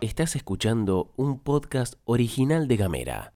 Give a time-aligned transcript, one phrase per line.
[0.00, 3.32] Estás escuchando un podcast original de Gamera.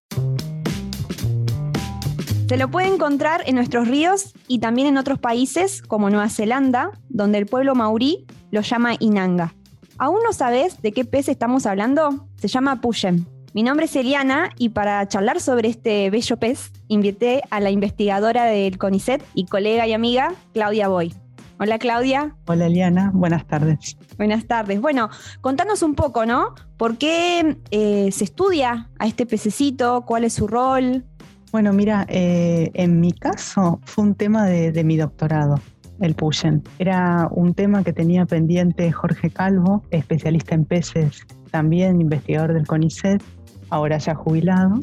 [2.48, 6.92] Se lo puede encontrar en nuestros ríos y también en otros países como Nueva Zelanda,
[7.08, 9.54] donde el pueblo maorí lo llama inanga.
[9.98, 12.28] ¿Aún no sabes de qué pez estamos hablando?
[12.36, 13.35] Se llama Puyen.
[13.56, 18.44] Mi nombre es Eliana y para charlar sobre este bello pez, invité a la investigadora
[18.44, 21.14] del CONICET y colega y amiga Claudia Boy.
[21.58, 22.36] Hola Claudia.
[22.48, 23.96] Hola Eliana, buenas tardes.
[24.18, 24.78] Buenas tardes.
[24.82, 25.08] Bueno,
[25.40, 26.54] contanos un poco, ¿no?
[26.76, 30.04] ¿Por qué eh, se estudia a este pececito?
[30.04, 31.06] ¿Cuál es su rol?
[31.50, 35.62] Bueno, mira, eh, en mi caso fue un tema de, mi doctorado
[36.02, 36.62] el Puyen.
[36.78, 43.22] Era un tema que tenía pendiente Jorge Calvo, especialista en peces, también investigador del CONICET,
[43.70, 44.80] ahora ya jubilado,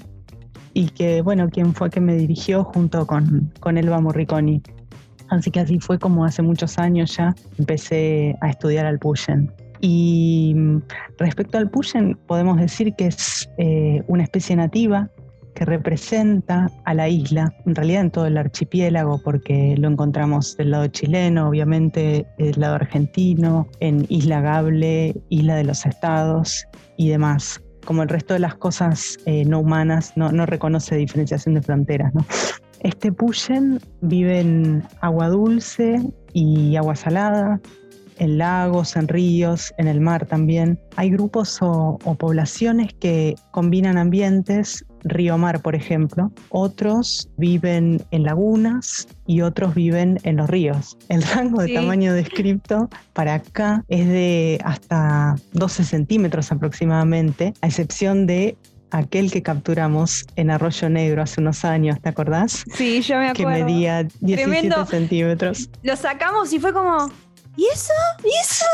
[0.74, 4.62] y que, bueno, quien fue que me dirigió junto con, con Elba Morriconi.
[5.30, 9.52] Así que así fue como hace muchos años ya empecé a estudiar al Puyen.
[9.82, 10.82] Y mm,
[11.18, 15.10] respecto al Puyen, podemos decir que es eh, una especie nativa
[15.56, 20.72] que representa a la isla, en realidad en todo el archipiélago, porque lo encontramos del
[20.72, 26.66] lado chileno, obviamente del lado argentino, en Isla Gable, Isla de los Estados
[26.98, 27.63] y demás.
[27.86, 32.14] Como el resto de las cosas eh, no humanas, no, no reconoce diferenciación de fronteras.
[32.80, 35.96] Este puyen vive en agua dulce
[36.34, 37.62] y agua salada,
[38.18, 40.80] en lagos, en ríos, en el mar también.
[40.96, 46.32] Hay grupos o, poblaciones que combinan ambientes, río-mar por ejemplo.
[46.50, 50.98] Otros viven en lagunas y otros viven en los ríos.
[51.10, 58.28] El rango de tamaño descrito para acá es de hasta 12 centímetros aproximadamente, a excepción
[58.28, 58.58] de
[58.94, 62.64] aquel que capturamos en Arroyo Negro hace unos años, ¿te acordás?
[62.76, 63.52] Sí, yo me acuerdo.
[63.52, 65.70] Que medía 17 centímetros.
[65.82, 67.12] Lo sacamos y fue como,
[67.56, 67.94] ¿y eso?
[68.24, 68.66] ¿Y eso?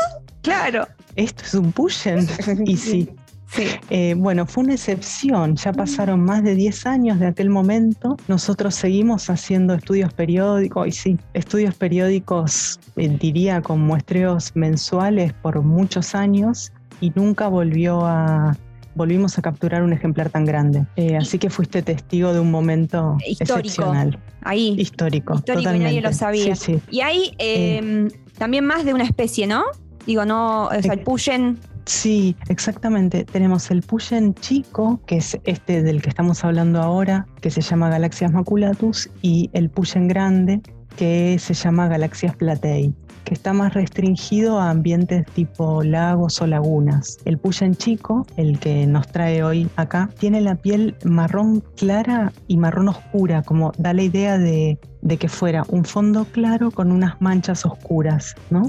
[0.42, 0.86] Claro.
[1.16, 2.28] Esto es un pushen.
[2.64, 3.10] y sí.
[3.52, 3.64] Sí.
[3.90, 8.76] Eh, bueno, fue una excepción, ya pasaron más de 10 años de aquel momento, nosotros
[8.76, 16.14] seguimos haciendo estudios periódicos, y sí, estudios periódicos, eh, diría, con muestreos mensuales por muchos
[16.14, 18.56] años, y nunca volvió a,
[18.94, 20.86] volvimos a capturar un ejemplar tan grande.
[20.96, 23.58] Eh, así que fuiste testigo de un momento Histórico.
[23.58, 24.18] excepcional.
[24.42, 24.74] Ahí.
[24.78, 25.34] Histórico.
[25.34, 25.78] Histórico totalmente.
[25.78, 26.54] y nadie lo sabía.
[26.90, 28.08] Y hay em,
[28.38, 29.64] también más de una especie, ¿no?
[30.06, 31.58] Digo, no, o sea, el puyen.
[31.84, 33.24] Sí, exactamente.
[33.24, 37.90] Tenemos el puyen chico, que es este del que estamos hablando ahora, que se llama
[37.90, 40.60] Galaxias maculatus, y el puyen grande,
[40.96, 42.94] que se llama Galaxias platei
[43.30, 47.16] que está más restringido a ambientes tipo lagos o lagunas.
[47.24, 52.56] El Puyen chico, el que nos trae hoy acá, tiene la piel marrón clara y
[52.56, 54.80] marrón oscura, como da la idea de,
[55.16, 58.68] que fuera un fondo claro con unas manchas oscuras, ¿no?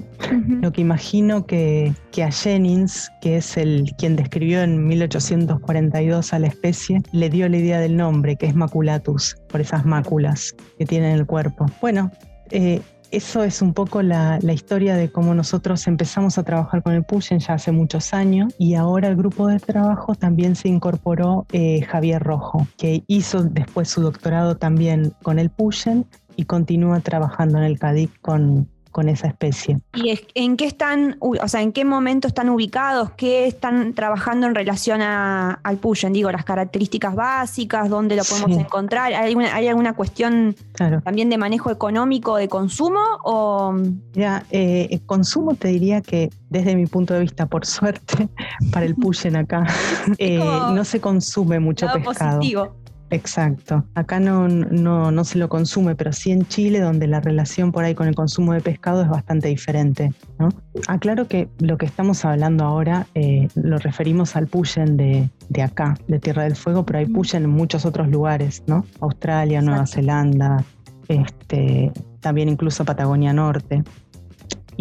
[0.61, 6.37] Lo que imagino que, que, a Jennings, que es el quien describió en 1842 a
[6.37, 10.85] la especie, le dio la idea del nombre, que es maculatus, por esas máculas que
[10.85, 11.65] tiene en el cuerpo.
[11.81, 12.11] Bueno,
[12.51, 17.03] eh, eso es un poco la, historia de cómo nosotros empezamos a trabajar con el
[17.03, 21.81] Puyen ya hace muchos años y ahora el grupo de trabajo también se incorporó eh,
[21.81, 26.05] Javier Rojo, que hizo después su doctorado también con el Puyen
[26.35, 29.79] y continúa trabajando en el CADIC con, con esa especie.
[29.93, 33.11] ¿Y en qué están, o sea, en qué momento están ubicados?
[33.11, 36.13] ¿Qué están trabajando en relación al Puyen?
[36.13, 39.13] Digo, las características básicas, dónde lo podemos encontrar.
[39.13, 40.55] ¿Hay alguna, cuestión
[41.03, 42.99] también de manejo económico, de consumo?
[43.23, 43.73] O...
[44.13, 48.29] Ya, eh, consumo te diría que desde mi punto de vista, por suerte,
[48.71, 49.65] para el Puyen acá,
[50.17, 52.39] eh, no se consume mucho pescado.
[52.39, 52.80] Positivo.
[53.11, 53.83] Exacto.
[53.93, 57.83] Acá no, no, no, se lo consume, pero sí en Chile, donde la relación por
[57.83, 60.13] ahí con el consumo de pescado es bastante diferente.
[60.39, 60.49] ¿no?
[60.87, 65.97] Aclaro que lo que estamos hablando ahora eh, lo referimos al puyen de, de, acá,
[66.07, 68.85] de Tierra del Fuego, pero hay puyen en muchos otros lugares, ¿no?
[69.01, 70.63] Australia, Nueva Zelanda,
[71.09, 71.91] este,
[72.21, 73.83] también incluso Patagonia Norte.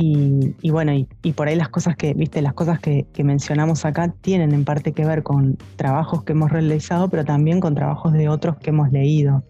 [0.02, 4.52] Y, bueno, y, por ahí las cosas que, viste, las cosas que, mencionamos acá tienen
[4.52, 8.56] en parte que ver con trabajos que hemos realizado, pero también con trabajos de otros
[8.56, 9.44] que hemos leído,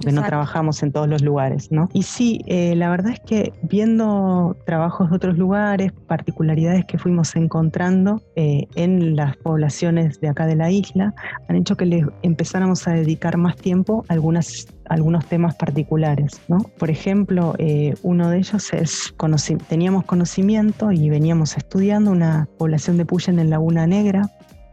[0.00, 1.88] porque no trabajamos en todos los lugares, ¿no?
[1.92, 7.36] Y sí, eh, la verdad es que viendo trabajos de otros lugares, particularidades que fuimos
[7.36, 11.14] encontrando eh, en las poblaciones de acá de la isla,
[11.48, 16.40] han hecho que le empezáramos a dedicar más tiempo a algunas algunos temas particulares.
[16.48, 16.58] ¿no?
[16.78, 19.14] Por ejemplo, eh, uno de ellos es,
[19.68, 24.28] teníamos conocimiento y veníamos estudiando una población de Puyen en Laguna Negra,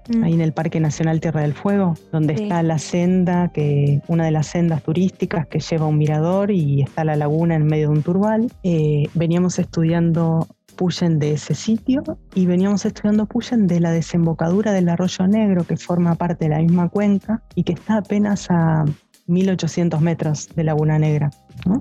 [0.10, 0.24] mm.
[0.24, 4.32] ahí en el Parque Nacional Tierra del Fuego, donde está la senda, que una de
[4.32, 8.04] las sendas turísticas que lleva un mirador y está la laguna en medio de un
[8.04, 8.52] turbal.
[8.64, 12.04] Eh, veníamos estudiando Puyen de ese sitio
[12.36, 16.60] y veníamos estudiando Puyen de la desembocadura del Arroyo Negro que forma parte de la
[16.60, 18.86] misma cuenca y que está apenas a
[19.28, 21.30] 1800 metros de Laguna Negra.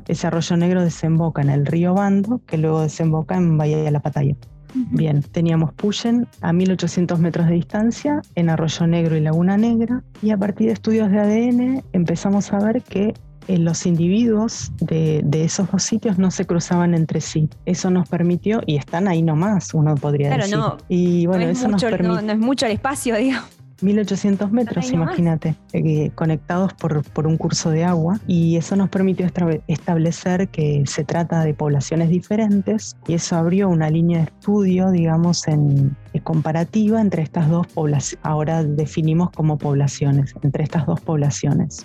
[0.08, 4.00] Ese arroyo negro desemboca en el río Bando, que luego desemboca en Bahía de la
[4.00, 4.36] Pataya.
[4.74, 10.30] Bien, teníamos Puyen a 1800 metros de distancia en Arroyo Negro y Laguna Negra y
[10.30, 13.14] a partir de estudios de ADN empezamos a ver que
[13.48, 17.48] eh, los individuos de, esos dos sitios no se cruzaban entre sí.
[17.64, 20.58] Eso nos permitió, y están ahí nomás, uno podría claro, decir.
[20.58, 22.22] No, y bueno, eso nos permite.
[22.22, 23.55] No, es mucho el espacio, digamos.
[23.82, 29.26] 1800 metros, imagínate, eh, conectados por, por, un curso de agua y eso nos permitió
[29.66, 35.46] establecer que se trata de poblaciones diferentes y eso abrió una línea de estudio, digamos,
[35.46, 38.18] en, eh, comparativa entre estas dos poblaciones.
[38.22, 41.84] Ahora definimos como poblaciones, entre estas dos poblaciones.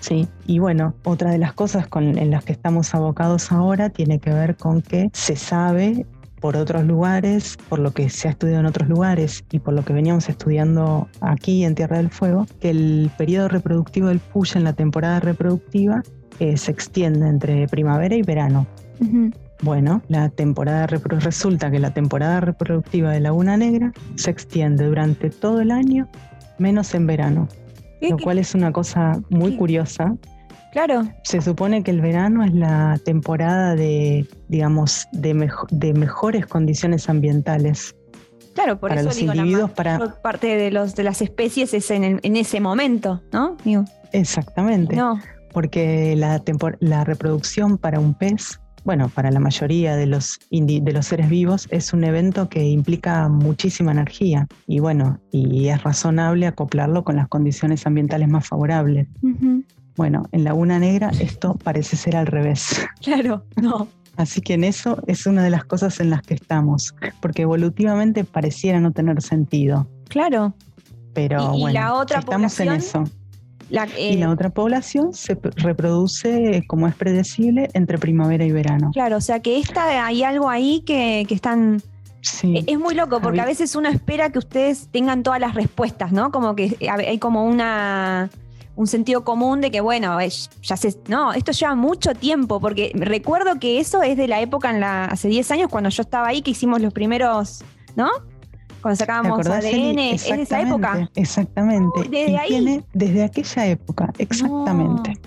[0.00, 4.18] Sí, y bueno, otra de las cosas con, en las que estamos abocados ahora tiene
[4.18, 6.04] que ver con que se sabe
[6.44, 9.82] por otros lugares, por lo que se ha estudiado en otros lugares y por lo
[9.82, 14.64] que veníamos estudiando aquí en Tierra del Fuego, que el periodo reproductivo del puya en
[14.64, 16.02] la temporada reproductiva
[16.40, 18.66] eh, se extiende entre primavera y verano.
[19.62, 25.62] Bueno, la temporada resulta que la temporada reproductiva de Laguna Negra se extiende durante todo
[25.62, 26.10] el año,
[26.58, 27.48] menos en verano,
[28.02, 30.14] lo cual es una cosa muy curiosa
[30.74, 31.04] Claro.
[31.22, 37.94] Se supone que el verano es la temporada de, digamos, de, de mejores condiciones ambientales.
[38.54, 42.18] Claro, por eso los digo, individuos para parte de los de las especies es en,
[42.20, 43.56] en ese momento, ¿no?
[44.10, 44.96] Exactamente.
[44.96, 45.20] No.
[45.52, 46.42] Porque la,
[46.80, 51.68] la reproducción para un pez, bueno, para la mayoría de los de los seres vivos
[51.70, 57.28] es un evento que implica muchísima energía y bueno, y es razonable acoplarlo con las
[57.28, 59.06] condiciones ambientales más favorables.
[59.96, 62.84] Bueno, en Laguna Negra esto parece ser al revés.
[63.00, 63.88] Claro, no.
[64.16, 68.24] Así que en eso es una de las cosas en las que estamos, porque evolutivamente
[68.24, 69.88] pareciera no tener sentido.
[70.08, 70.54] Claro.
[71.12, 73.04] Pero bueno, la otra estamos en eso.
[73.98, 78.90] y la otra población se reproduce, como es predecible, entre primavera y verano.
[78.92, 81.82] Claro, o sea que esta, hay algo ahí que, están
[82.20, 82.56] Sí.
[82.56, 86.10] E, es muy loco porque a veces uno espera que ustedes tengan todas las respuestas,
[86.10, 86.30] ¿no?
[86.30, 88.30] Como que hay como una
[88.76, 90.18] un sentido común de que, bueno,
[90.62, 90.96] ya se.
[91.08, 95.04] No, esto lleva mucho tiempo, porque recuerdo que eso es de la época, en la,
[95.04, 97.62] hace 10 años, cuando yo estaba ahí, que hicimos los primeros,
[97.96, 98.08] ¿no?
[98.82, 101.08] Cuando sacábamos ADN, es de esa época.
[101.14, 102.08] Exactamente.
[102.10, 102.84] desde ahí.
[102.92, 105.18] desde aquella época, exactamente.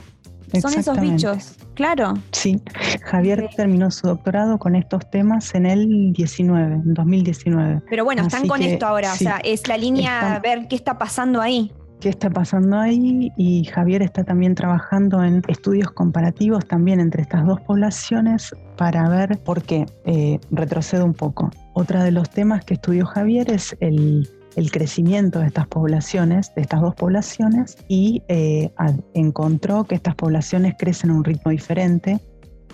[0.61, 2.13] Son esos bichos, claro.
[2.31, 2.61] Sí,
[3.03, 7.81] Javier terminó su doctorado con estos temas en el 19, en 2019.
[7.89, 11.41] Pero bueno, están con esto ahora, o sea, es la línea, ver qué está pasando
[11.41, 17.23] ahí qué está pasando ahí y Javier está también trabajando en estudios comparativos también entre
[17.23, 19.85] estas dos poblaciones para ver por qué.
[20.05, 21.49] Eh, retrocedo un poco.
[21.73, 24.27] Otro de los temas que estudió Javier es el,
[24.71, 28.71] crecimiento de estas poblaciones, de estas dos poblaciones, y eh,
[29.13, 32.19] encontró que estas poblaciones crecen a un ritmo diferente.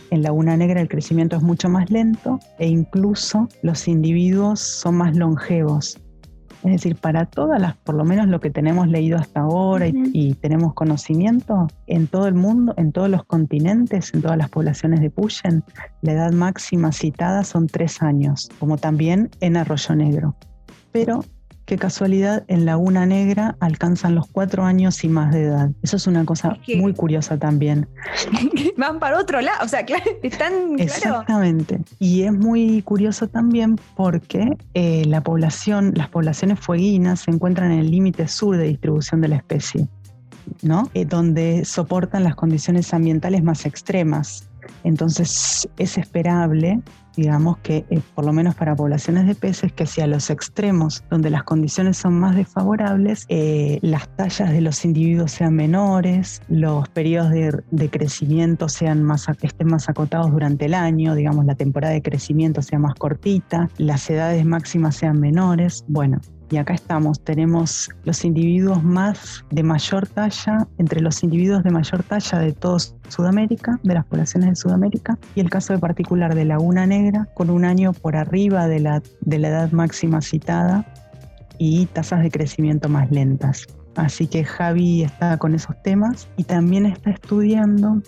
[0.10, 5.16] En Laguna Negra el crecimiento es mucho más lento e incluso los individuos son más
[5.18, 6.03] longevos.
[6.64, 10.34] Es decir, para todas las, por lo menos lo que tenemos leído hasta ahora y,
[10.36, 15.10] tenemos conocimiento, en todo el mundo, en todos los continentes, en todas las poblaciones de
[15.10, 15.64] Puyen,
[16.02, 20.36] la edad máxima citada son tres años, como también en Arroyo Negro.
[20.92, 21.26] Pero
[21.66, 25.72] qué casualidad, en Laguna Negra alcanzan los cuatro años y más de edad.
[25.82, 27.88] Eso es una cosa muy curiosa también.
[28.78, 30.80] Van para otro lado, o sea, claro, están...
[30.80, 31.80] Exactamente.
[32.00, 37.80] Y es muy curioso también porque eh, la población, las poblaciones fueguinas se encuentran en
[37.80, 39.88] el límite sur de distribución de la especie.
[40.62, 40.90] ¿no?
[40.94, 44.50] Eh, donde soportan las condiciones ambientales más extremas.
[44.84, 46.82] Entonces es esperable
[47.16, 51.30] digamos que eh, por lo menos para poblaciones de peces, que hacia los extremos, donde
[51.30, 57.32] las condiciones son más desfavorables, eh, las tallas de los individuos sean menores, los periodos
[57.32, 62.62] de, crecimiento sean más, estén más acotados durante el año, digamos la temporada de crecimiento
[62.62, 65.86] sea más cortita, las edades máximas sean menores.
[65.88, 66.20] Bueno,
[66.54, 72.04] y acá estamos, tenemos los individuos más de mayor talla, entre los individuos de mayor
[72.04, 72.78] talla de toda
[73.10, 77.50] Sudamérica, de las poblaciones de Sudamérica, y el caso de particular de Laguna Negra, con
[77.50, 80.86] un año por arriba de la, de la edad máxima citada
[81.58, 83.66] y tasas de crecimiento más lentas.
[83.96, 88.00] Así que Javi está con esos temas y también está estudiando,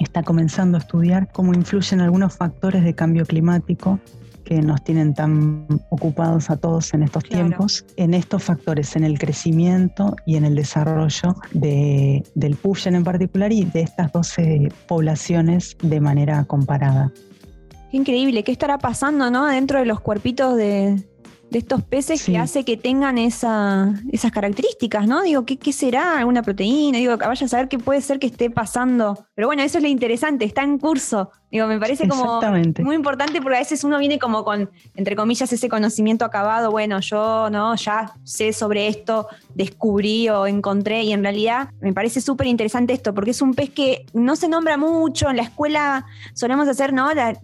[0.00, 4.00] está comenzando a estudiar cómo influyen algunos factores de cambio climático
[4.44, 9.18] que nos tienen tan ocupados a todos en estos tiempos, en estos factores, en el
[9.18, 15.76] crecimiento y en el desarrollo de, del Puyen en particular y de estas 12 poblaciones
[15.82, 17.12] de manera comparada.
[17.90, 19.46] Qué increíble, ¿qué estará pasando ¿no?
[19.46, 21.02] dentro de los cuerpitos de,
[21.54, 25.22] de estos peces que hace que tengan esa, esas características, ¿no?
[25.22, 26.18] Digo, ¿qué, ¿qué, será?
[26.18, 26.98] ¿Alguna proteína?
[26.98, 29.24] Digo, vaya a saber qué puede ser que esté pasando.
[29.36, 31.30] Pero bueno, eso es lo interesante, está en curso.
[31.52, 32.40] Digo, me parece como
[32.80, 36.98] muy importante porque a veces uno viene como con, entre comillas, ese conocimiento acabado, bueno,
[36.98, 42.48] yo no, ya sé sobre esto, descubrí o encontré y en realidad me parece súper
[42.48, 46.66] interesante esto porque es un pez que no se nombra mucho, en la escuela solemos
[46.66, 47.14] hacer, ¿no?
[47.14, 47.38] La,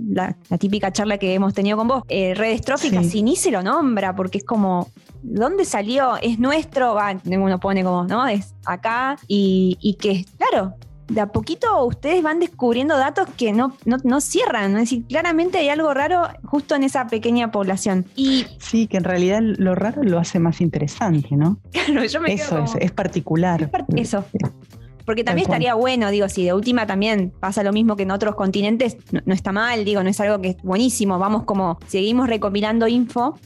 [0.59, 4.00] típica charla que hemos tenido con vos, eh, redes tróficas, y ni se lo nombra
[4.15, 4.89] porque es como,
[5.23, 6.17] ¿dónde salió?
[6.21, 8.27] Es nuestro, va, uno pone como, ¿no?
[8.27, 10.75] Es acá y, y que, claro,
[11.11, 14.73] de a poquito ustedes van descubriendo datos que no, no, cierran.
[14.73, 18.07] Es decir, claramente hay algo raro justo en esa pequeña población.
[18.15, 21.59] Y, sí, que en realidad lo raro lo hace más interesante, ¿no?
[21.91, 23.71] Claro, yo me Eso es, es, particular.
[23.97, 24.25] eso.
[25.05, 28.37] Porque también estaría bueno, digo, si de última también pasa lo mismo que en otros
[28.37, 32.29] continentes, no, no, está mal, digo, no es algo que es buenísimo, vamos como, seguimos
[32.29, 33.37] recopilando info,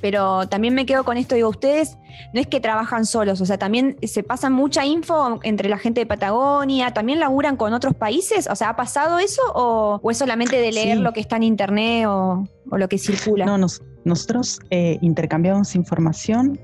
[0.00, 1.98] pero también me quedo con esto, digo, ustedes
[2.32, 6.00] no es que trabajan solos, o sea, también se pasan mucha info entre la gente
[6.00, 10.60] de Patagonia, también laburan con otros países, o sea, ¿ha pasado eso o, es solamente
[10.60, 13.46] de leer lo que está en internet o, lo que circula?
[13.46, 13.58] No,
[14.04, 16.58] nosotros eh, intercambiamos información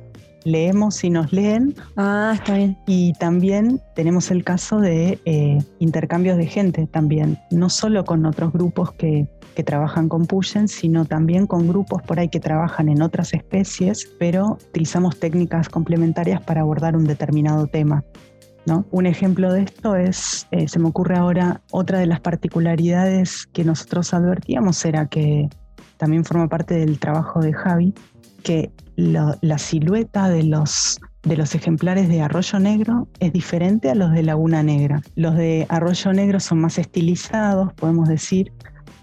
[0.45, 1.75] leemos y nos leen.
[1.97, 2.77] Ah, está bien.
[2.87, 8.53] Y también tenemos el caso de eh, intercambios de gente también, no solo con otros
[8.53, 13.03] grupos que, que trabajan con Pushen, sino también con grupos por ahí que trabajan en
[13.03, 18.05] otras especies, pero utilizamos técnicas complementarias para abordar un determinado tema.
[18.67, 18.87] ¿No?
[18.91, 23.63] Un ejemplo de esto es, eh, se me ocurre ahora, otra de las particularidades que
[23.63, 25.51] nosotros advertíamos era que
[25.99, 27.93] también forma parte del trabajo de Javi,
[28.45, 34.13] que la silueta de los, de los ejemplares de Arroyo Negro es diferente a los
[34.13, 35.03] de Laguna Negra.
[35.17, 38.53] Los de Arroyo Negro son más estilizados, podemos decir.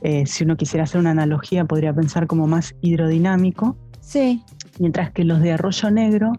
[0.04, 3.76] Eh, si uno quisiera hacer una analogía, podría pensar como más hidrodinámico.
[4.00, 4.42] Sí
[4.80, 6.34] mientras que los de Arroyo Negro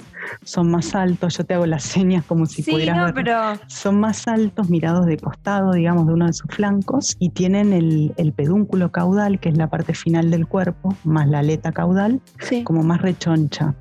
[0.44, 3.54] son más altos, yo te hago las señas como si sí, pudieras pero...
[3.66, 8.32] son más altos, mirados de costado, digamos, de uno de sus flancos, y tienen el,
[8.34, 12.20] pedúnculo caudal, que es la parte final del cuerpo, más la aleta caudal,
[12.64, 13.74] como más rechoncha,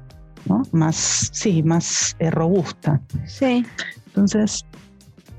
[0.45, 0.63] ¿no?
[0.71, 3.01] Más, sí, más eh, robusta.
[3.25, 3.65] Sí.
[4.07, 4.65] Entonces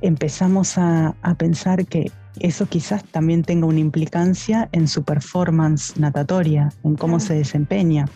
[0.01, 6.73] empezamos a, a pensar que eso quizás también tenga una implicancia en su performance natatoria,
[6.83, 8.07] en cómo se desempeña,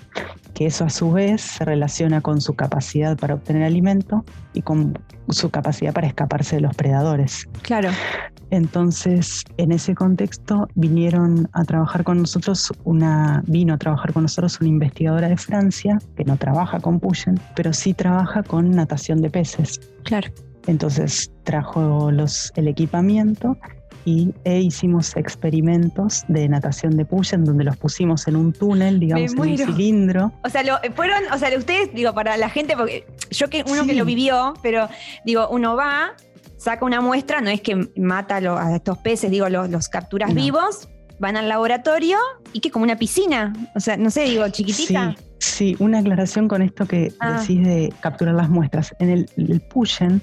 [0.57, 4.99] que eso a su vez se relaciona con su capacidad para obtener alimento y con
[5.29, 7.47] su capacidad para escaparse de los predadores.
[7.61, 7.91] Claro.
[8.51, 14.59] Entonces, en ese contexto vinieron a trabajar con nosotros una vino a trabajar con nosotros
[14.61, 19.29] una investigadora de Francia que no trabaja con Puyen, pero sí trabaja con natación de
[19.29, 19.79] peces.
[20.05, 20.31] Claro.
[20.67, 23.59] Entonces trajo los, el equipamiento
[24.07, 29.01] y e hicimos experimentos de natación de puya en donde los pusimos en un túnel,
[29.01, 30.33] digamos, en un cilindro.
[30.45, 33.85] O sea, lo, fueron, o sea, ustedes, digo, para la gente, porque yo que uno
[33.85, 34.89] que lo vivió, pero
[35.25, 36.15] digo, uno va,
[36.57, 41.37] saca una muestra, no es que mata a estos peces, digo, los, capturas vivos, van
[41.37, 42.19] al laboratorio
[42.53, 45.17] y que como una piscina, o sea, no sé, digo, chiquitita.
[45.39, 47.41] Sí, una aclaración con esto que ah.
[47.41, 48.95] decís de capturar las muestras.
[49.01, 50.23] En el, el Pushen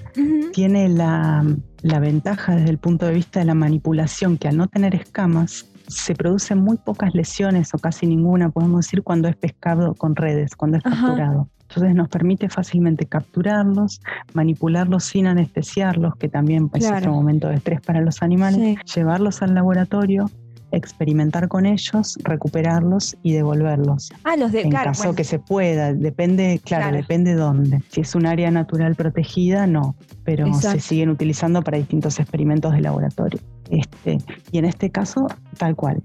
[0.52, 1.44] tiene la,
[1.84, 5.66] la, ventaja desde el punto de vista de la manipulación, que al no tener escamas,
[5.86, 10.56] se producen muy pocas lesiones o casi ninguna, podemos decir, cuando es pescado con redes,
[10.56, 11.48] cuando es capturado.
[11.68, 14.00] Entonces nos permite fácilmente capturarlos,
[14.32, 19.42] manipularlos sin anestesiarlos, que también puede ser un momento de estrés para los animales, llevarlos
[19.42, 20.30] al laboratorio,
[20.76, 24.12] experimentar con ellos, recuperarlos y devolverlos.
[24.24, 27.82] Ah, los de En caso que se pueda, depende, claro, depende dónde.
[27.88, 32.80] Si es un área natural protegida, no, pero se siguen utilizando para distintos experimentos de
[32.80, 33.40] laboratorio.
[33.70, 34.18] Este,
[34.52, 35.26] y en este caso,
[35.58, 36.02] tal cual.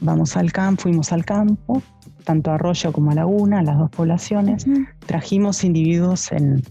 [0.00, 1.82] Vamos al campo, fuimos al campo,
[2.24, 4.64] tanto a Arroyo como a Laguna, las dos poblaciones.
[5.06, 6.62] Trajimos individuos en,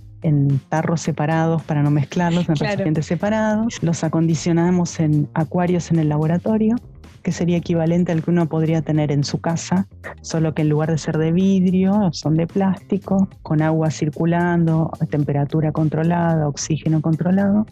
[0.70, 3.82] tarros separados para no mezclarlos, en recipientes separados.
[3.82, 6.76] Los acondicionamos en acuarios en el laboratorio
[7.22, 9.88] que sería equivalente al que uno podría tener en su casa,
[10.22, 15.72] solo que en lugar de ser de vidrio, son de plástico, con agua circulando, temperatura
[15.72, 17.66] controlada, oxígeno controlado.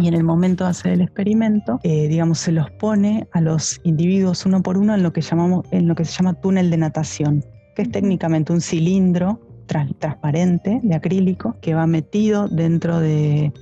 [0.00, 3.80] Y en el momento de hacer el experimento, eh, digamos, se los pone a los
[3.84, 6.76] individuos uno por uno en lo que, llamamos, en lo que se llama túnel de
[6.76, 13.52] natación, que es técnicamente un cilindro transparente de acrílico que va metido dentro de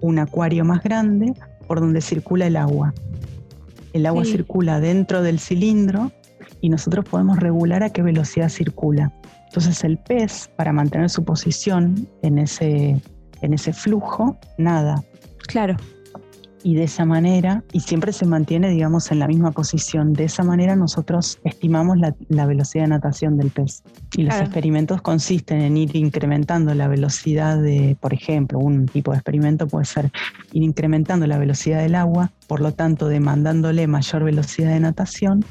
[0.00, 1.34] un acuario más grande
[1.66, 2.94] por donde circula el agua.
[3.98, 6.12] El agua circula dentro del cilindro
[6.60, 9.12] y nosotros podemos regular a qué velocidad circula.
[9.46, 13.02] Entonces el pez, para mantener su posición en ese,
[13.42, 15.02] en ese flujo, nada.
[15.48, 15.76] Claro
[16.62, 20.12] y de esa manera, y siempre se mantiene, digamos, en la misma posición.
[20.12, 23.82] De esa manera nosotros estimamos la, velocidad de natación del pez.
[24.16, 29.18] Y los experimentos consisten en ir incrementando la velocidad de, por ejemplo, un tipo de
[29.18, 30.10] experimento puede ser
[30.52, 35.44] ir incrementando la velocidad del agua, por lo tanto demandándole mayor velocidad de natación,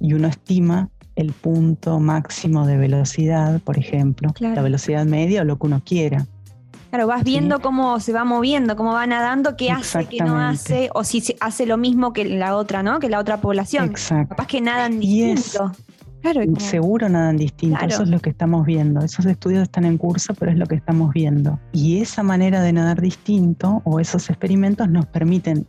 [0.00, 5.58] y uno estima el punto máximo de velocidad, por ejemplo, la velocidad media o lo
[5.58, 6.26] que uno quiera.
[6.90, 10.90] Claro, vas viendo cómo se va moviendo, cómo va nadando, qué hace, qué no hace,
[10.94, 12.98] o si hace lo mismo que la otra, ¿no?
[13.00, 13.86] Que la otra población.
[13.86, 14.30] Exacto.
[14.30, 15.72] Capaz que nadan distinto.
[16.22, 19.00] claro, Seguro nadan distinto, eso es lo que estamos viendo.
[19.00, 21.58] Esos estudios están en curso, pero es lo que estamos viendo.
[21.72, 25.66] Y esa manera de nadar distinto o esos experimentos nos permiten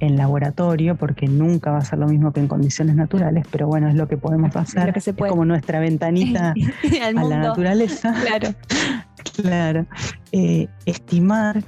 [0.00, 3.88] en laboratorio, porque nunca va a ser lo mismo que en condiciones naturales, pero bueno,
[3.88, 4.92] es lo que podemos hacer.
[4.94, 6.54] Es, como nuestra ventanita
[7.02, 8.14] a la naturaleza.
[8.20, 8.54] Claro.
[9.34, 9.86] Claro.
[10.32, 11.62] Eh, estimar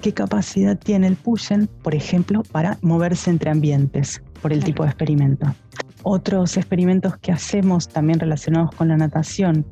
[0.00, 4.90] qué capacidad tiene el Puyen, por ejemplo, para moverse entre ambientes por el tipo de
[4.90, 5.54] experimento.
[6.02, 9.66] Otros experimentos que hacemos también relacionados con la natación,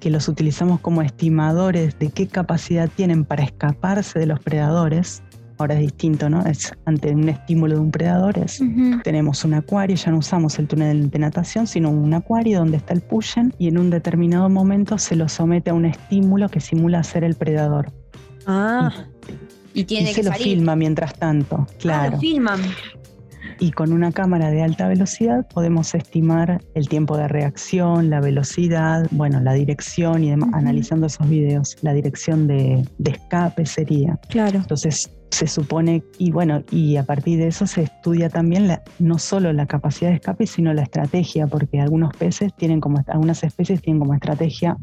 [0.00, 5.22] que los utilizamos como estimadores de qué capacidad tienen para escaparse de los predadores,
[5.58, 6.44] ahora es distinto, ¿no?
[6.44, 8.34] Es ante un estímulo de un predador,
[9.02, 12.92] tenemos un acuario, ya no usamos el túnel de natación, sino un acuario donde está
[12.94, 17.02] el pushen y en un determinado momento se lo somete a un estímulo que simula
[17.02, 17.92] ser el predador.
[18.46, 18.92] Ah.
[19.74, 22.08] Y, tiene se lo filma mientras tanto, claro.
[22.08, 22.60] Ah, lo filman
[23.58, 29.06] y con una cámara de alta velocidad podemos estimar el tiempo de reacción, la velocidad,
[29.10, 34.18] bueno, la dirección y demás, analizando esos videos, la dirección de, escape sería.
[34.28, 34.58] Claro.
[34.58, 39.18] Entonces se supone, y bueno, y a partir de eso se estudia también la, no
[39.18, 43.82] solo la capacidad de escape, sino la estrategia, porque algunos peces tienen como, algunas especies
[43.82, 44.76] tienen como estrategia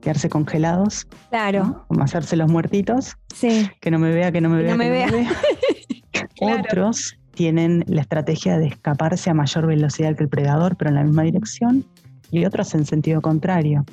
[0.00, 1.06] quedarse congelados.
[1.30, 1.84] Claro.
[1.88, 3.16] Como hacerse los muertitos.
[3.34, 3.68] Sí.
[3.80, 4.72] Que no me vea, que no me vea.
[4.72, 5.08] No me vea.
[6.40, 11.04] Otros tienen la estrategia de escaparse a mayor velocidad que el predador, pero en la
[11.04, 11.84] misma dirección,
[12.30, 13.84] y otros en sentido contrario.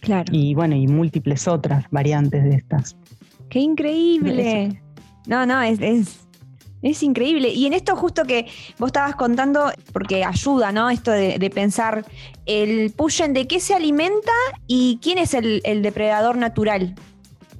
[0.00, 0.32] Claro.
[0.32, 2.96] Y bueno, y múltiples otras variantes de estas.
[3.48, 4.80] ¡Qué increíble!
[5.26, 5.78] No, no, es,
[6.82, 7.48] es, increíble.
[7.48, 8.46] Y en esto justo que
[8.78, 10.90] vos estabas contando, porque ayuda, ¿no?
[10.90, 12.04] Esto de, pensar
[12.46, 14.32] el pushen de qué se alimenta
[14.66, 16.94] y quién es el, depredador natural.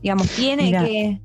[0.03, 1.21] Digamos, tiene que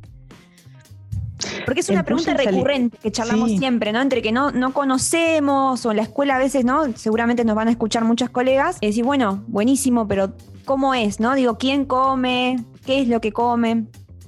[1.66, 4.02] porque es una pregunta recurrente que charlamos siempre, ¿no?
[4.02, 6.86] Entre que no, no conocemos o en la escuela a veces, ¿no?
[6.96, 10.34] Seguramente nos van a escuchar muchas colegas y decir, bueno, buenísimo, pero
[10.66, 11.36] ¿cómo es, no?
[11.36, 12.64] Digo, ¿quién come?
[12.86, 13.86] ¿Qué es lo que come?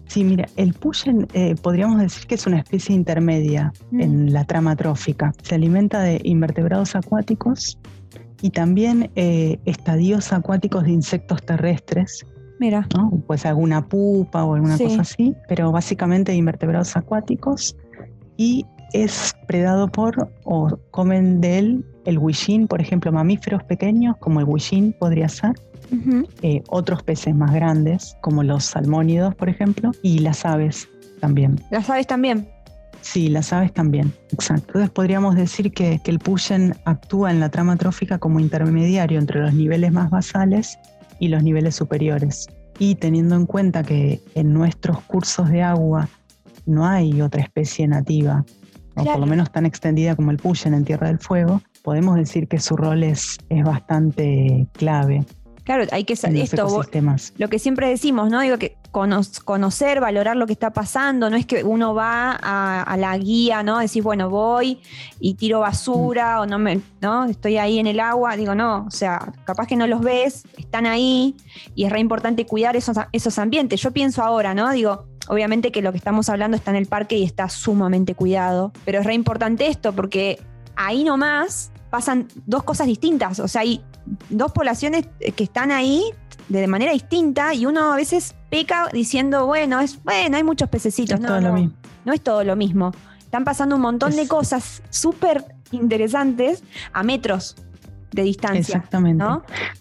[0.09, 4.01] Sí, mira, el puyen eh, podríamos decir que es una especie intermedia mm.
[4.01, 5.33] en la trama trófica.
[5.43, 7.79] Se alimenta de invertebrados acuáticos
[8.41, 12.25] y también eh, estadios acuáticos de insectos terrestres
[12.59, 12.85] Mira.
[13.25, 17.75] Pues alguna pupa o alguna cosa así, pero básicamente invertebrados acuáticos
[18.35, 24.41] y es predado por o comen de él el huillín, por ejemplo, mamíferos pequeños como
[24.41, 25.53] el huillín podría ser,
[26.41, 30.87] eh, otros peces más grandes como los salmónidos, por ejemplo, y las aves
[31.19, 31.61] también.
[31.71, 32.47] Las aves también.
[33.01, 34.67] Sí, las aves también, exacto.
[34.67, 39.41] Entonces podríamos decir que, que el puyen actúa en la trama trófica como intermediario entre
[39.41, 40.77] los niveles más basales
[41.19, 42.47] y los niveles superiores.
[42.77, 46.09] Y teniendo en cuenta que en nuestros cursos de agua
[46.65, 48.45] no hay otra especie nativa,
[48.95, 52.47] o por lo menos tan extendida como el Puyen en Tierra del Fuego, podemos decir
[52.47, 55.25] que su rol es, es bastante clave.
[55.69, 56.81] Claro, hay que saber esto.
[57.37, 58.41] Lo que siempre decimos, ¿no?
[58.41, 63.15] Digo que conocer, valorar lo que está pasando, no es que uno va a, la
[63.19, 63.77] guía, ¿no?
[63.77, 64.79] Decís, bueno, voy
[65.19, 67.25] y tiro basura o no me, ¿no?
[67.25, 70.87] Estoy ahí en el agua, digo, no, o sea, capaz que no los ves, están
[70.87, 71.35] ahí
[71.75, 73.79] y es re importante cuidar esos, esos ambientes.
[73.79, 74.71] Yo pienso ahora, ¿no?
[74.71, 78.71] Digo, obviamente que lo que estamos hablando está en el parque y está sumamente cuidado,
[78.85, 80.41] pero es re importante esto porque
[80.75, 83.83] ahí nomás pasan dos cosas distintas, o sea, hay
[84.29, 86.03] dos poblaciones que están ahí
[86.49, 91.19] de manera distinta y uno a veces peca diciendo, bueno, es bueno, hay muchos pececitos.
[91.19, 91.71] no, no,
[92.05, 92.91] no es todo lo mismo.
[93.19, 97.55] Están pasando un montón de cosas súper interesantes a metros
[98.11, 98.77] de distancia.
[98.77, 99.23] Exactamente.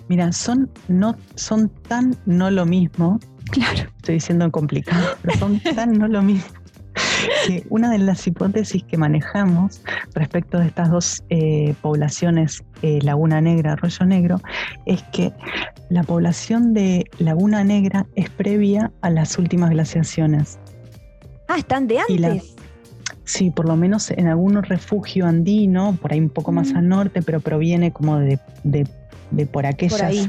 [0.09, 3.19] Mira, son, no, son tan no lo mismo.
[3.51, 3.89] Claro.
[3.97, 6.58] Estoy diciendo complicado, pero son tan no lo mismo
[7.47, 9.83] que una de las hipótesis que manejamos
[10.15, 14.41] respecto de estas dos eh, poblaciones, eh, Laguna Negra, Arroyo Negro,
[14.87, 15.33] es que
[15.91, 20.59] la población de Laguna Negra es previa a las últimas glaciaciones.
[21.49, 22.55] Ah, están de antes.
[23.25, 26.77] Sí, por lo menos en algún refugio andino, por ahí un poco más Mm.
[26.79, 28.87] al norte, pero proviene como de, de-
[29.31, 30.29] de por aquellas,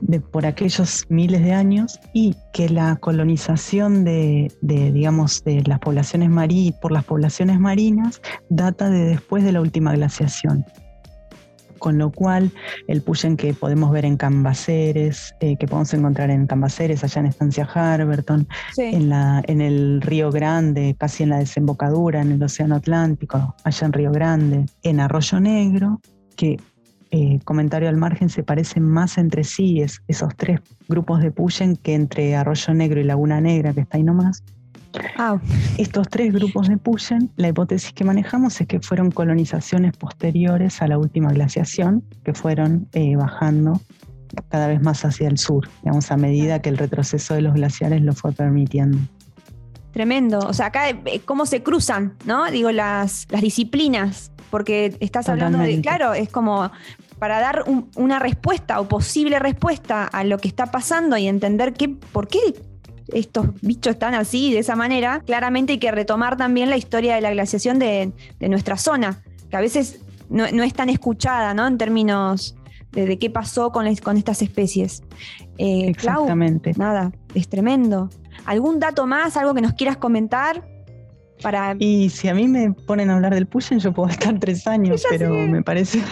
[0.00, 5.78] de por aquellos miles de años, y que la colonización de, de, digamos, de las
[5.80, 10.64] poblaciones marí, por las poblaciones marinas data de después de la última glaciación.
[11.78, 12.50] Con lo cual,
[12.88, 17.26] el Puyen que podemos ver en Cambaceres, eh, que podemos encontrar en Cambaceres, allá en
[17.26, 18.82] Estancia Harberton, Sí.
[18.82, 23.86] en, la, en el Río Grande, casi en la desembocadura, en el Océano Atlántico, allá
[23.86, 26.00] en Río Grande, en Arroyo Negro,
[26.34, 26.56] que,
[27.10, 31.76] eh, comentario al margen, se parecen más entre sí, es, esos tres grupos de Puyen
[31.76, 34.42] que entre Arroyo Negro y Laguna Negra, que está ahí nomás.
[35.16, 35.38] Ah,
[35.76, 40.88] Estos tres grupos de Puyen, la hipótesis que manejamos es que fueron colonizaciones posteriores a
[40.88, 43.80] la última glaciación, que fueron eh, bajando
[44.50, 48.02] cada vez más hacia el sur, digamos, a medida que el retroceso de los glaciares
[48.02, 48.98] lo fue permitiendo.
[49.92, 50.38] tremendo.
[50.40, 52.50] O sea, acá eh, cómo se cruzan, ¿no?
[52.50, 54.30] Digo, las, las disciplinas.
[54.50, 56.70] Porque estás hablando de, claro, es como
[57.18, 61.72] para dar un- una respuesta o posible respuesta a lo que está pasando y entender
[61.74, 62.38] qué, por qué
[63.12, 67.20] estos bichos están así, de esa manera, claramente hay que retomar también la historia de
[67.20, 71.66] la glaciación de, de nuestra zona, que a veces no, no es tan escuchada, ¿no?
[71.66, 72.54] En términos
[72.92, 75.02] de, de qué pasó con, con estas especies.
[75.56, 76.72] Eh, Clau, Exactamente.
[76.76, 78.10] nada, es tremendo.
[78.44, 80.64] ¿Algún dato más, algo que nos quieras comentar?
[81.42, 81.76] Para...
[81.78, 85.02] Y si a mí me ponen a hablar del Puyen, yo puedo estar tres años,
[85.02, 85.48] Ya pero sé.
[85.48, 86.02] me parece.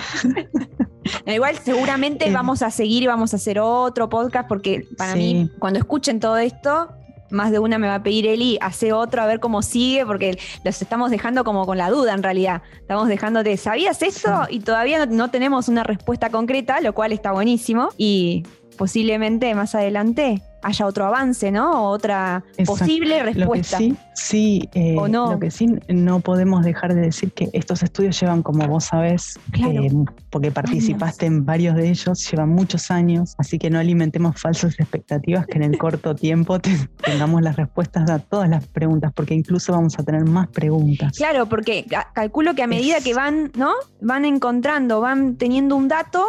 [1.25, 2.33] No, Igual seguramente Eh.
[2.33, 5.19] vamos a seguir y vamos a hacer otro podcast porque para Sí.
[5.19, 6.89] mí, cuando escuchen todo esto,
[7.31, 10.39] más de una me va a pedir Eli, hace otro a ver cómo sigue, porque
[10.65, 12.63] los estamos dejando como con la duda en realidad.
[12.81, 14.43] Estamos dejándote, ¿sabías esto?
[14.49, 17.89] Y todavía no, no tenemos una respuesta concreta, lo cual está buenísimo.
[17.97, 18.45] Y
[18.79, 21.71] posiblemente más adelante haya otro avance, ¿no?
[21.85, 22.73] O otra Exacto.
[22.81, 23.79] posible Lo que respuesta.
[23.79, 25.31] sí, sí, eh, ¿O no?
[25.33, 29.39] lo que sí no podemos dejar de decir que estos estudios llevan, como vos sabés,
[29.53, 29.81] Claro.
[29.83, 29.93] eh,
[30.31, 35.47] porque participaste en varios de ellos, llevan muchos años, así que no alimentemos falsas expectativas
[35.47, 39.73] que en el corto tiempo te- tengamos las respuestas a todas las preguntas, porque incluso
[39.73, 41.17] vamos a tener más preguntas.
[41.17, 43.73] Claro, porque ca- calculo que a medida Es- que van, ¿no?
[44.01, 46.25] Van encontrando, van teniendo un dato,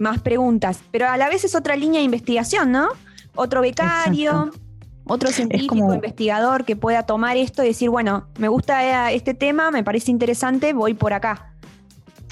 [0.00, 0.80] más preguntas.
[0.90, 2.88] Pero a la vez es otra línea de investigación, ¿no?
[3.38, 4.58] Otro becario, Exacto.
[5.06, 9.32] otro científico, como- investigador que pueda tomar esto y decir, bueno, me gusta eh, este
[9.32, 11.52] tema, me parece interesante, voy por acá.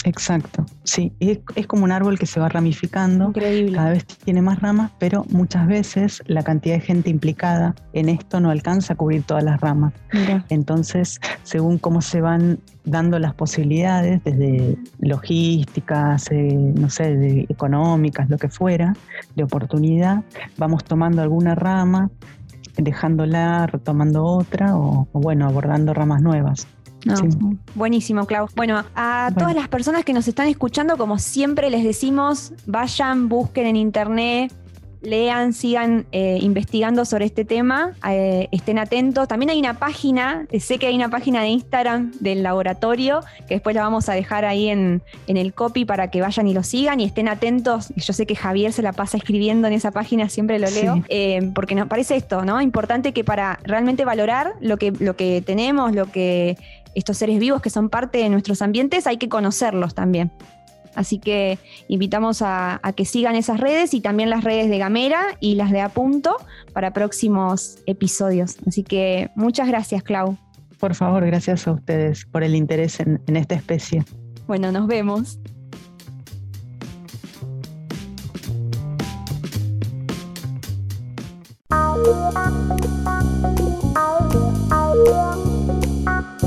[0.06, 3.30] Exacto, sí, es, es como un árbol que se va ramificando.
[3.30, 3.76] Increíble.
[3.76, 8.38] Cada vez tiene más ramas, pero muchas veces la cantidad de gente implicada en esto
[8.38, 9.92] no alcanza a cubrir todas las ramas.
[10.12, 10.44] Mira.
[10.48, 18.30] Entonces, según cómo se van dando las posibilidades, desde logísticas, eh, no sé, de económicas,
[18.30, 18.94] lo que fuera,
[19.34, 20.22] de oportunidad,
[20.56, 22.10] vamos tomando alguna rama,
[22.76, 26.68] dejándola, retomando otra o, o bueno, abordando ramas nuevas.
[27.06, 27.28] No, Sí.
[27.74, 28.48] Buenísimo, Clau.
[28.56, 29.38] Bueno, a Bueno.
[29.38, 34.52] todas las personas que nos están escuchando, como siempre les decimos, vayan, busquen en internet,
[35.02, 39.28] lean, sigan eh, investigando sobre este tema, eh, estén atentos.
[39.28, 43.54] También hay una página, eh, sé que hay una página de Instagram del laboratorio, que
[43.54, 46.64] después la vamos a dejar ahí en, en el copy para que vayan y lo
[46.64, 47.92] sigan y estén atentos.
[47.94, 50.80] Yo sé que Javier se la pasa escribiendo en esa página, siempre lo Sí.
[50.82, 52.60] leo, eh, porque nos parece esto, ¿no?
[52.60, 56.56] Importante que para realmente valorar lo que, lo que tenemos, lo que
[56.96, 60.32] estos seres vivos que son parte de nuestros ambientes, hay que conocerlos también.
[60.94, 65.36] Así que invitamos a, a que sigan esas redes y también las redes de Gamera
[65.38, 66.36] y las de Apunto
[66.72, 68.56] para próximos episodios.
[68.66, 70.38] Así que muchas gracias, Clau.
[70.80, 74.02] Por favor, gracias a ustedes por el interés en, en esta especie.
[74.46, 75.38] Bueno, nos vemos.